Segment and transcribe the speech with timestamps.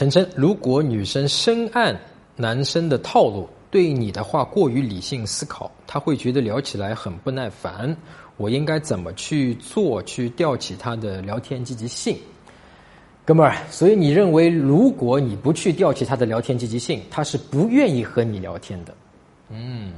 [0.00, 1.94] 陈晨，如果女生深谙
[2.34, 7.94] 男生的套路，对你的话过于理性思考，他会觉得聊起来很不耐烦。
[8.38, 12.16] 我应该怎么去做，去吊起他的聊天积极性？
[13.26, 18.94] 哥们儿，所以你认为，如果你不去吊起他的聊天积极性，他是不愿意和你聊天的。
[19.50, 19.92] 嗯，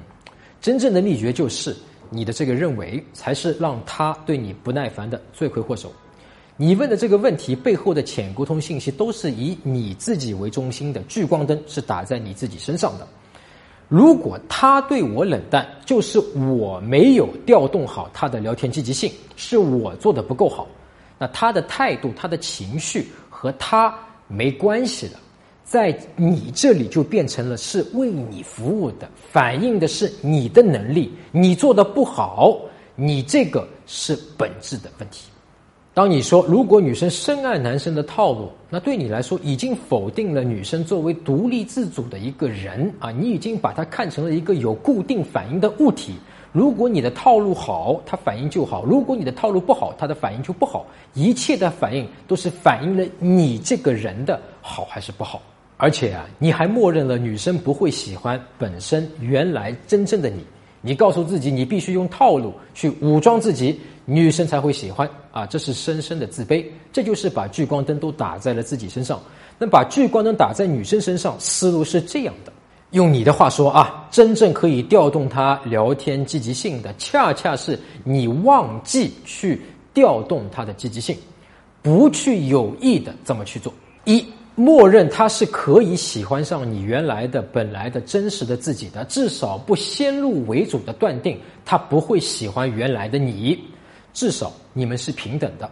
[0.61, 1.77] 真正的秘诀就是
[2.11, 5.93] 你的这个认为，才是让他对你不耐烦的罪魁祸首。
[6.63, 13.09] 你问的这个问题背后的潜沟通信息，都是以你自己为中心的聚光灯是打在你自己身上的。
[13.89, 20.69] 如果他对我冷淡，就是我没有调动好他的聊天积极性，是我做的不够好。
[21.19, 23.93] 那他的态度、他的情绪和他
[24.29, 25.17] 没关系的，
[25.65, 32.57] 在你这里就变成了是为你服务的，反映的是你的能力，你做的不好，
[32.95, 35.25] 你这个是本质的问题。
[35.95, 46.15] 当你说如果女生深爱男生的套路，那对你来说已经否定了女生作为独立自主的一个人啊，你已经把她看成了一个有固定反应的物体。
[46.51, 50.87] 如果你的套路好，她反应就好；如果你的套路不好，她的反应就不好。
[51.13, 55.43] 一切的反应都是反映了你这个人的好还是不好。
[55.77, 60.43] 而且啊，你还默认了女生不会喜欢本身原来真正的你。
[60.85, 65.47] 你告诉自己，你必须用套路去武装自己，女生才会喜欢啊！
[65.47, 69.21] 这是深深的自卑，这就是把聚光灯都打在了自己身上。
[69.59, 72.53] 那把聚光灯打在女生身上，思路是这样的：
[72.91, 79.61] 用你的话说啊，真正可以调动她聊天积极性的，恰恰是你忘记去
[79.95, 81.17] 调动她的积极性，
[81.81, 83.73] 不去有意的这么去做。
[84.05, 84.27] 一。
[84.55, 93.59] 默认他是可以喜欢上你原来的、本来的真实的自己的，至少不先入为主的断定他不会喜欢原来的你，
[94.13, 95.71] 至少你们是平等的。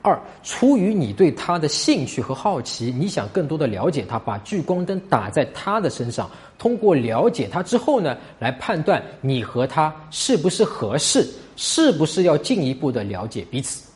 [0.00, 13.91] 二，出于你对他的兴趣和好奇，你想更多的了解他，把聚光灯打在他的身上，通过了解他之后呢，来判断你和他是不是合适，是不是要进一步的了解彼此。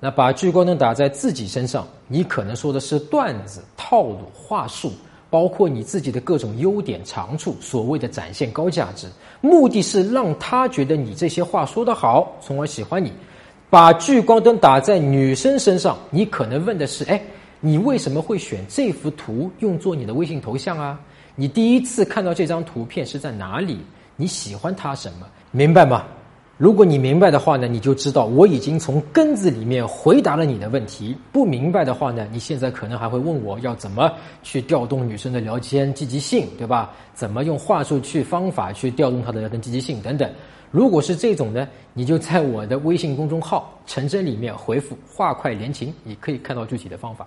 [0.00, 4.92] 那把聚光灯打在自己身上，你可能说的是段子、套路、话术，
[5.30, 9.08] 包括你自己的各种优点、长处，所谓的展现高价值，
[9.40, 13.12] 目的是让他觉得你这些话说得好，从而喜欢你。
[13.70, 17.20] 把聚光灯打在女生身上，你可能问的是：哎，
[17.60, 21.00] 你为什么会选这幅图用作你的微信头像啊？
[21.34, 23.80] 你第一次看到这张图片是在哪里？
[24.14, 25.26] 你喜欢它什么？
[25.50, 26.04] 明白吗？
[26.56, 31.16] 如果你明白的话呢，你就知道我已经从根子里面回答了你的问题。
[31.32, 34.08] 不明白的话呢，你现在可能还会问我要怎么
[34.44, 36.92] 去调动女生的聊天积极性，对吧？
[37.12, 40.30] 怎么用话术去方法去调动她的聊天积极性等等。
[40.70, 47.26] 如果是这种呢，你就在我的微信公众号“陈真”里面回复“话快连情”，你可以看到具体的方法。